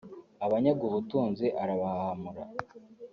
[0.45, 2.43] abanyaga ubutunzi arabahahamura